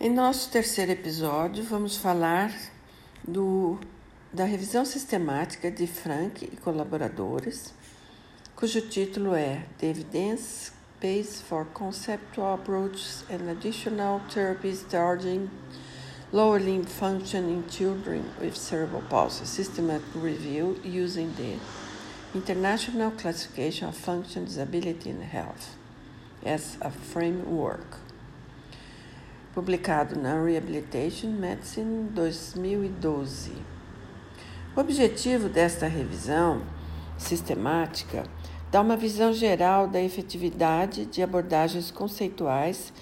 [0.00, 2.54] Em nosso terceiro episódio, vamos falar
[3.26, 3.80] do,
[4.32, 7.74] da revisão sistemática de Frank e colaboradores,
[8.54, 10.70] cujo título é The Evidence
[11.02, 15.50] Base for Conceptual Approaches and Additional Therapies Starting
[16.32, 21.58] Lower Limb Function in Children with Cerebral Palsy Systematic Review using the
[22.38, 25.76] International Classification of Function, Disability and Health
[26.44, 27.98] as a Framework
[29.54, 33.52] publicado na Rehabilitation Medicine 2012.
[34.76, 36.62] O objetivo desta revisão
[37.16, 38.24] sistemática
[38.70, 42.92] dá uma visão geral da efetividade de abordagens conceituais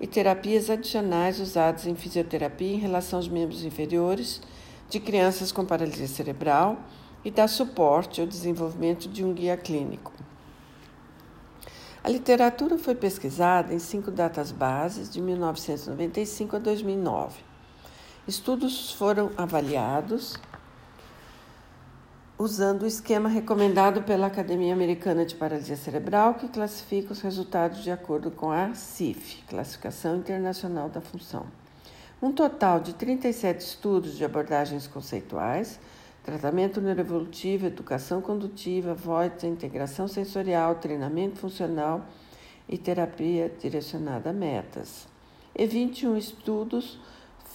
[0.00, 4.42] e terapias adicionais usadas em fisioterapia em relação aos membros inferiores
[4.90, 6.78] de crianças com paralisia cerebral
[7.24, 10.12] e dá suporte ao desenvolvimento de um guia clínico.
[12.04, 17.40] A literatura foi pesquisada em cinco datas bases de 1995 a 2009.
[18.26, 20.36] Estudos foram avaliados
[22.36, 27.90] usando o esquema recomendado pela Academia Americana de Paralisia Cerebral, que classifica os resultados de
[27.92, 31.46] acordo com a CIF, Classificação Internacional da Função.
[32.20, 35.78] Um total de 37 estudos de abordagens conceituais
[36.22, 42.06] tratamento neuroevolutivo, educação condutiva, voz, integração sensorial, treinamento funcional
[42.68, 45.08] e terapia direcionada a metas.
[45.54, 47.00] E 21 estudos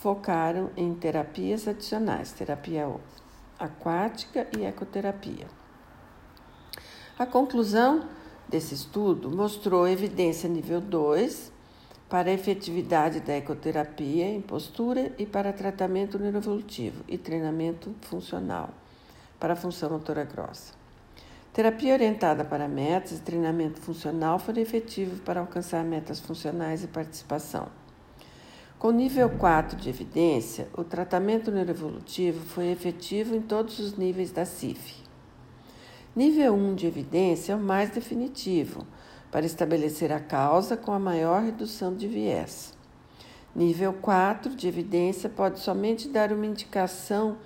[0.00, 2.92] focaram em terapias adicionais, terapia
[3.58, 5.46] aquática e ecoterapia.
[7.18, 8.08] A conclusão
[8.48, 11.55] desse estudo mostrou evidência nível 2
[12.08, 18.70] para a efetividade da ecoterapia em postura e para tratamento neuroevolutivo e treinamento funcional
[19.40, 20.72] para a função motora grossa.
[21.52, 27.68] Terapia orientada para metas e treinamento funcional foram efetivos para alcançar metas funcionais e participação.
[28.78, 34.44] Com nível 4 de evidência, o tratamento neuroevolutivo foi efetivo em todos os níveis da
[34.44, 35.05] CIF.
[36.16, 38.86] Nível 1 de evidência é o mais definitivo,
[39.30, 42.72] para estabelecer a causa com a maior redução de viés.
[43.54, 47.36] Nível 4 de evidência pode somente dar uma indicação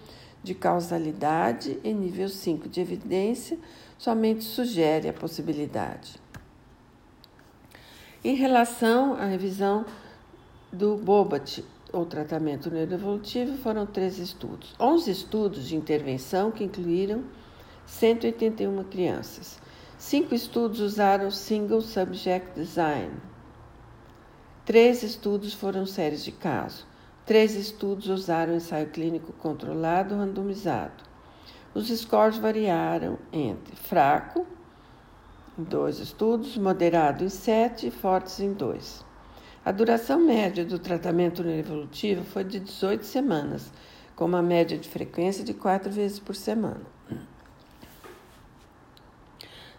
[0.41, 3.59] de causalidade e nível 5 de evidência
[3.99, 6.15] somente sugere a possibilidade.
[8.23, 9.85] Em relação à revisão
[10.73, 14.77] do Bobat, ou tratamento neuroevolutivo, foram três estudos.
[14.79, 17.25] 11 estudos de intervenção que incluíram
[17.91, 19.61] 181 crianças.
[19.99, 23.11] Cinco estudos usaram Single Subject Design.
[24.65, 26.87] Três estudos foram séries de caso.
[27.27, 31.05] Três estudos usaram ensaio clínico controlado randomizado.
[31.75, 34.47] Os scores variaram entre fraco,
[35.59, 39.05] em dois estudos, moderado em sete e fortes em dois.
[39.65, 43.71] A duração média do tratamento neuroevolutivo foi de 18 semanas,
[44.17, 46.87] com uma média de frequência de quatro vezes por semana.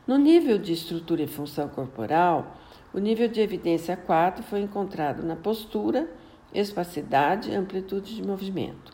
[0.08, 2.58] No nível de estrutura e função corporal,
[2.92, 6.10] o nível de evidência 4 foi encontrado na postura,
[6.52, 8.92] espacidade e amplitude de movimento.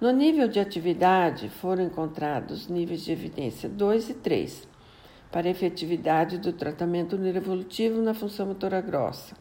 [0.00, 4.66] No nível de atividade, foram encontrados níveis de evidência 2 e 3
[5.30, 9.36] para a efetividade do tratamento neuroevolutivo na função motora grossa.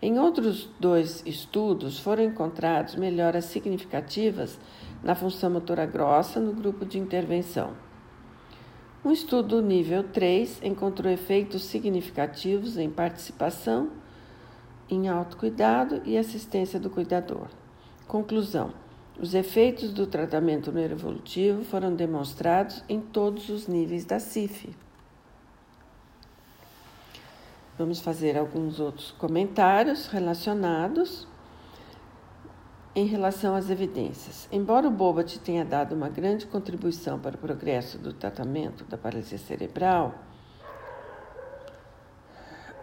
[0.00, 4.60] Em outros dois estudos, foram encontrados melhoras significativas
[5.02, 7.89] na função motora grossa no grupo de intervenção.
[9.02, 13.90] Um estudo nível 3 encontrou efeitos significativos em participação,
[14.90, 17.48] em autocuidado e assistência do cuidador.
[18.06, 18.74] Conclusão:
[19.18, 24.68] os efeitos do tratamento neuroevolutivo foram demonstrados em todos os níveis da CIF.
[27.78, 31.26] Vamos fazer alguns outros comentários relacionados
[32.94, 34.48] em relação às evidências.
[34.50, 39.38] Embora o Bobat tenha dado uma grande contribuição para o progresso do tratamento da paralisia
[39.38, 40.14] cerebral,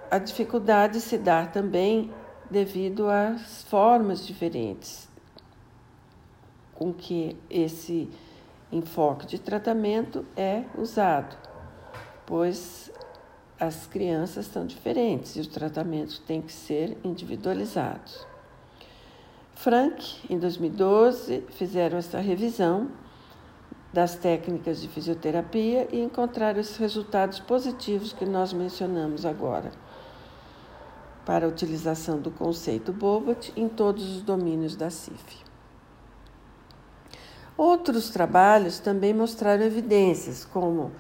[0.10, 2.12] a dificuldade se dá também
[2.50, 5.08] devido às formas diferentes
[6.74, 8.10] com que esse
[8.72, 11.36] enfoque de tratamento é usado,
[12.26, 12.92] pois
[13.60, 18.26] as crianças são diferentes e os tratamentos têm que ser individualizados.
[19.58, 22.90] Frank, em 2012, fizeram essa revisão
[23.92, 29.72] das técnicas de fisioterapia e encontraram esses resultados positivos que nós mencionamos agora
[31.26, 35.44] para a utilização do conceito Bobat em todos os domínios da CIF.
[37.58, 40.92] Outros trabalhos também mostraram evidências, como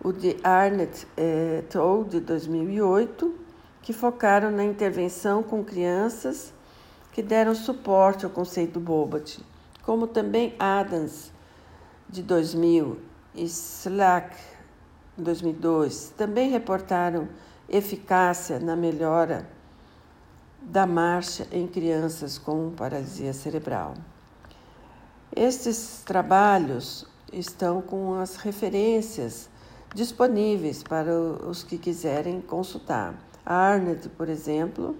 [0.00, 2.04] o de Arnett et al.
[2.04, 3.34] de 2008,
[3.82, 6.53] que focaram na intervenção com crianças
[7.14, 9.40] que deram suporte ao conceito Bobat,
[9.84, 11.30] como também Adams,
[12.08, 12.98] de 2000,
[13.36, 14.36] e Slack,
[15.16, 17.28] de 2002, também reportaram
[17.68, 19.48] eficácia na melhora
[20.60, 23.94] da marcha em crianças com paralisia cerebral.
[25.34, 29.48] Estes trabalhos estão com as referências
[29.94, 33.14] disponíveis para os que quiserem consultar.
[33.46, 34.96] A Arnett, por exemplo,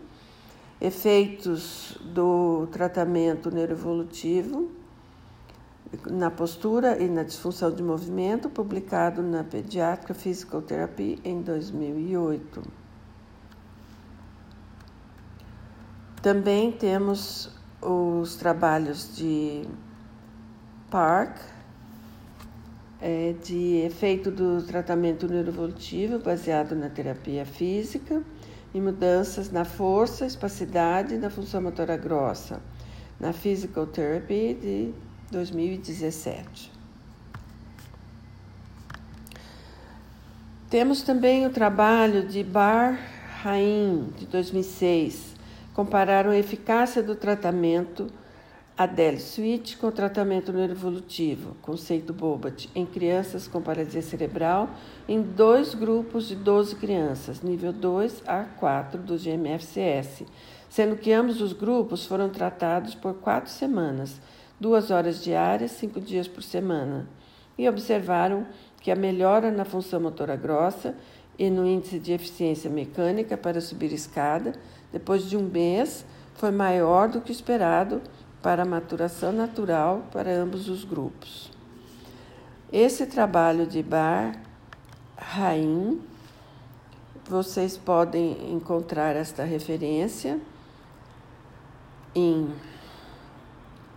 [0.80, 4.70] efeitos do tratamento neuroevolutivo
[6.10, 12.62] na postura e na disfunção de movimento, publicado na Pediatric Physical Therapy em 2008.
[16.20, 17.50] Também temos
[17.80, 19.68] os trabalhos de
[20.90, 21.38] Park,
[23.00, 28.22] é, de efeito do tratamento neuroevolutivo baseado na terapia física
[28.74, 32.60] e mudanças na força, espacidade e na função motora grossa,
[33.20, 34.94] na Physical Therapy de
[35.30, 36.72] 2017.
[40.68, 42.98] Temos também o trabalho de Bar
[43.44, 45.36] Haim, de 2006.
[45.72, 48.08] Compararam a eficácia do tratamento
[48.76, 54.68] Adele Switch com tratamento neuroevolutivo, conceito Bobat, em crianças com paralisia cerebral,
[55.08, 60.24] em dois grupos de 12 crianças, nível 2 a 4 do GMFCS,
[60.68, 64.20] sendo que ambos os grupos foram tratados por quatro semanas,
[64.58, 67.08] duas horas diárias, cinco dias por semana,
[67.56, 68.44] e observaram
[68.80, 70.96] que a melhora na função motora grossa
[71.38, 74.52] e no índice de eficiência mecânica para subir escada,
[74.92, 76.04] depois de um mês,
[76.34, 78.02] foi maior do que esperado
[78.44, 81.50] para a maturação natural para ambos os grupos.
[82.70, 84.38] Esse trabalho de Bar
[85.16, 85.98] Rain,
[87.26, 90.38] vocês podem encontrar esta referência
[92.14, 92.52] em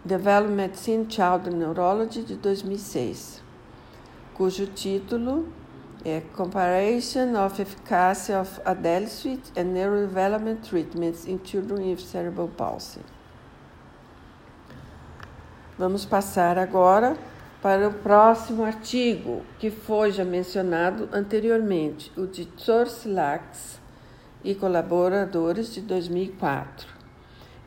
[0.05, 3.43] Development Medicine Child Neurology de 2006,
[4.33, 5.45] cujo título
[6.05, 13.16] é Comparison of Efficacy of Adelisuit and Neurodevelopment Treatments in Children with Cerebral Palsy.
[15.77, 17.15] Vamos passar agora
[17.61, 23.79] para o próximo artigo, que foi já mencionado anteriormente, o de Tsorslax
[24.43, 26.87] e colaboradores de 2004.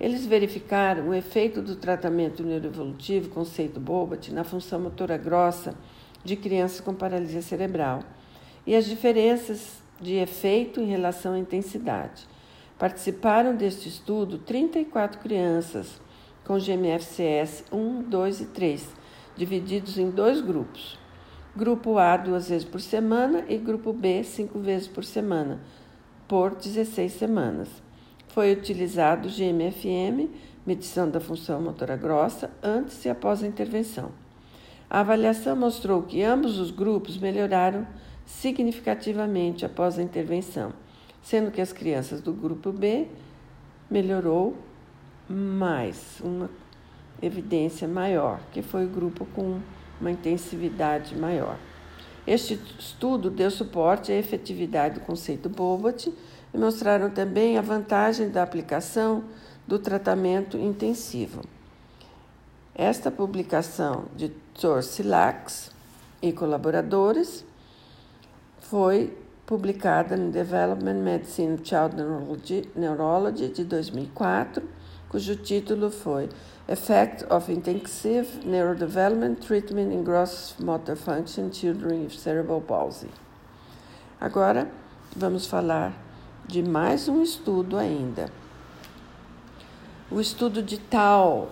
[0.00, 5.72] Eles verificaram o efeito do tratamento neuroevolutivo, conceito Bobat, na função motora grossa
[6.24, 8.00] de crianças com paralisia cerebral
[8.66, 12.26] e as diferenças de efeito em relação à intensidade.
[12.76, 16.00] Participaram deste estudo 34 crianças
[16.44, 18.88] com GMFCS 1, 2 e 3,
[19.36, 20.98] divididos em dois grupos.
[21.56, 25.60] Grupo A duas vezes por semana e grupo B cinco vezes por semana,
[26.28, 27.68] por 16 semanas.
[28.28, 30.30] Foi utilizado GMFM,
[30.64, 34.12] medição da função motora grossa, antes e após a intervenção.
[34.88, 37.86] A avaliação mostrou que ambos os grupos melhoraram
[38.24, 40.72] significativamente após a intervenção,
[41.22, 43.08] sendo que as crianças do grupo B
[43.90, 44.56] melhorou
[45.32, 46.50] mais, uma
[47.22, 49.60] evidência maior, que foi o grupo com
[50.00, 51.56] uma intensividade maior.
[52.26, 56.12] Este estudo deu suporte à efetividade do conceito Bobat
[56.52, 59.24] e mostraram também a vantagem da aplicação
[59.66, 61.42] do tratamento intensivo.
[62.74, 65.70] Esta publicação de Torsilax
[66.20, 67.44] e colaboradores
[68.60, 74.79] foi publicada no Development Medicine Child Neurology, Neurology de 2004
[75.10, 76.28] cujo título foi
[76.68, 83.08] Effect of Intensive Neurodevelopment Treatment in Gross Motor Function Children with Cerebral Palsy.
[84.20, 84.70] Agora
[85.16, 85.92] vamos falar
[86.46, 88.30] de mais um estudo ainda.
[90.08, 91.50] O estudo de Tal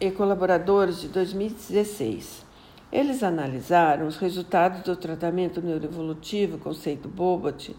[0.00, 2.44] e colaboradores de 2016.
[2.92, 7.74] Eles analisaram os resultados do tratamento neuroevolutivo, conceito Bobat,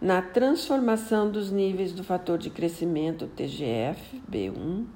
[0.00, 4.86] na transformação dos níveis do fator de crescimento TGF, B1,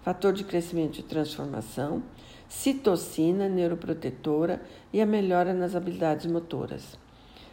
[0.00, 2.02] fator de crescimento de transformação,
[2.48, 6.98] citocina neuroprotetora e a melhora nas habilidades motoras.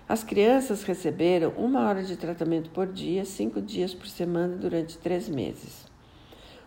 [0.07, 5.27] As crianças receberam uma hora de tratamento por dia, cinco dias por semana, durante três
[5.27, 5.86] meses.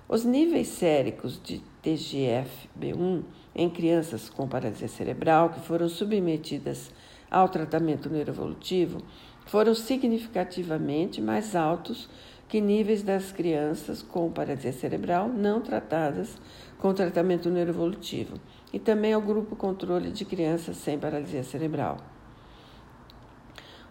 [0.07, 3.23] Os níveis séricos de TGF-B1
[3.55, 6.90] em crianças com paralisia cerebral que foram submetidas
[7.30, 9.02] ao tratamento neuroevolutivo
[9.47, 12.09] foram significativamente mais altos
[12.49, 16.37] que níveis das crianças com paralisia cerebral não tratadas
[16.78, 18.38] com tratamento neuroevolutivo
[18.73, 21.99] e também ao grupo controle de crianças sem paralisia cerebral.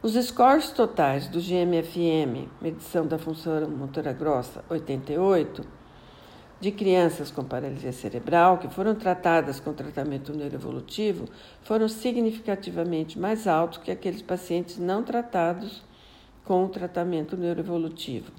[0.01, 5.65] Os scores totais do GMFM, medição da função motora grossa 88,
[6.59, 11.27] de crianças com paralisia cerebral que foram tratadas com tratamento neuroevolutivo
[11.61, 15.83] foram significativamente mais altos que aqueles pacientes não tratados
[16.43, 18.31] com o tratamento neuroevolutivo.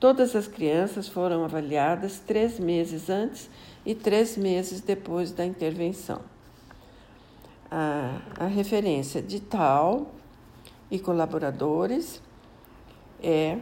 [0.00, 3.48] Todas as crianças foram avaliadas três meses antes
[3.86, 6.20] e três meses depois da intervenção.
[7.70, 10.12] A, a referência de Tal
[10.90, 12.20] e colaboradores
[13.22, 13.58] é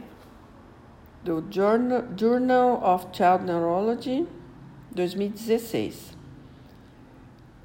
[1.23, 4.27] do Journal, Journal of Child Neurology
[4.93, 6.17] 2016.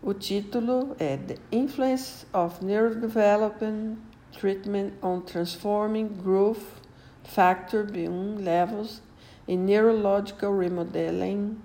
[0.01, 3.99] O título é The Influence of Neurodevelopment
[4.31, 6.81] Treatment on Transforming Growth
[7.25, 9.03] Factor B1 Levels
[9.49, 11.61] in Neurological Remodeling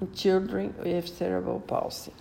[0.00, 2.12] in Children with Cerebral Palsy.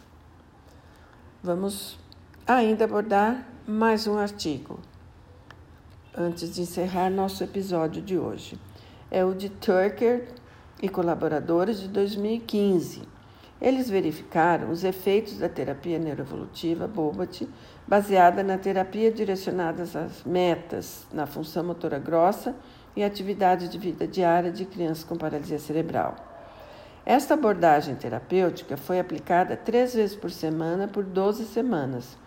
[1.41, 1.98] Vamos
[2.46, 4.79] ainda abordar mais um artigo
[6.15, 8.60] antes de encerrar nosso episódio de hoje
[9.10, 10.28] é o de Tucker
[10.82, 13.04] e colaboradores de 2015.
[13.62, 17.48] Eles verificaram os efeitos da terapia neuroevolutiva Bobat,
[17.88, 22.54] baseada na terapia direcionada às metas, na função motora grossa
[22.96, 26.16] e atividade de vida diária de crianças com paralisia cerebral.
[27.06, 32.18] Esta abordagem terapêutica foi aplicada três vezes por semana por 12 semanas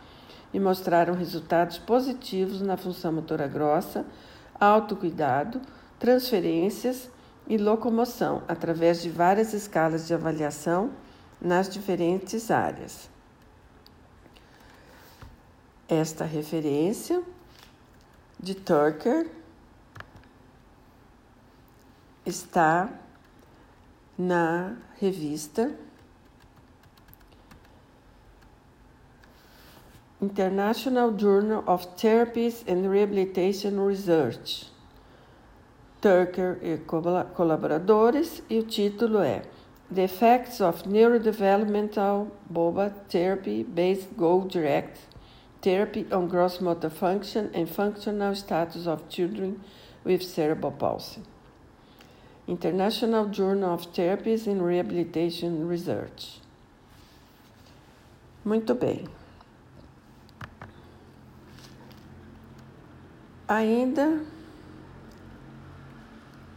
[0.55, 4.07] e mostraram resultados positivos na função motora grossa,
[4.59, 5.61] autocuidado,
[5.99, 7.11] transferências
[7.47, 10.93] e locomoção através de várias escalas de avaliação
[11.40, 13.09] nas diferentes áreas.
[15.88, 17.23] Esta referência
[18.38, 19.31] de Turker
[22.26, 22.90] está
[24.19, 25.75] na revista
[30.21, 34.78] International Journal of Therapies and Rehabilitation Research.
[36.00, 36.78] Tucker e
[37.35, 39.43] colaboradores, e o título é
[39.93, 45.00] The Effects of Neurodevelopmental Boba Therapy Based Goal Direct
[45.61, 49.61] Therapy on Gross Motor Function and Functional Status of Children
[50.05, 51.23] with Cerebral Palsy.
[52.47, 56.40] International Journal of Therapies and Rehabilitation Research.
[58.45, 59.07] Muito bem.
[63.49, 64.23] Ainda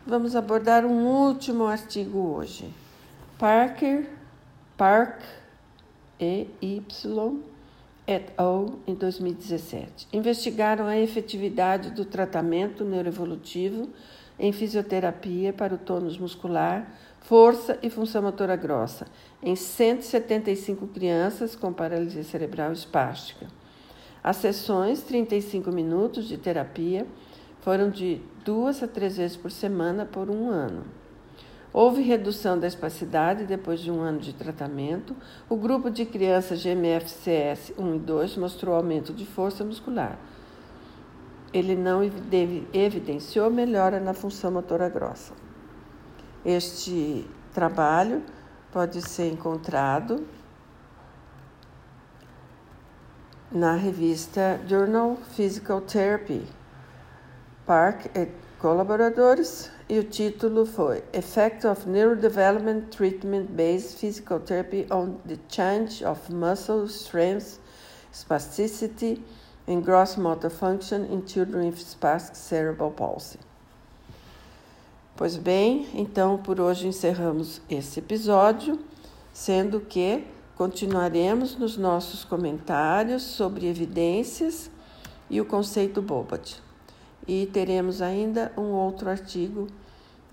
[0.05, 2.74] Vamos abordar um último artigo hoje.
[3.38, 4.10] Parker,
[4.75, 5.22] Park
[6.20, 7.43] e Y
[8.08, 8.79] et al.
[8.88, 13.89] em 2017 investigaram a efetividade do tratamento neuroevolutivo
[14.39, 19.05] em fisioterapia para o tônus muscular, força e função motora grossa
[19.41, 23.46] em 175 crianças com paralisia cerebral espástica.
[24.24, 27.05] As sessões, 35 minutos de terapia,
[27.62, 30.84] foram de duas a três vezes por semana por um ano.
[31.74, 35.15] Houve redução da espacidade depois de um ano de tratamento.
[35.48, 40.20] O grupo de crianças GMFCS 1 e 2 mostrou aumento de força muscular.
[41.53, 42.01] Ele não
[42.74, 45.34] evidenciou melhora na função motora grossa.
[46.44, 48.22] Este trabalho
[48.72, 50.25] pode ser encontrado
[53.51, 56.41] na revista Journal Physical Therapy,
[57.72, 58.28] Park e
[58.60, 66.04] colaboradores, e o título foi Effect of Neurodevelopment Treatment Based Physical Therapy on the Change
[66.04, 67.62] of Muscle Strength,
[68.13, 69.24] Spasticity
[69.70, 73.40] and Gross Motor Function in Children with Spastic Cerebral Palsy.
[75.16, 78.78] Pois bem, então por hoje encerramos esse episódio,
[79.32, 84.70] sendo que continuaremos nos nossos comentários sobre evidências
[85.30, 86.60] e o conceito Bobat
[87.28, 89.68] e teremos ainda um outro artigo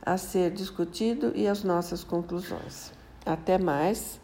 [0.04, 2.92] a ser discutido e as nossas conclusões.
[3.26, 4.20] Até mais.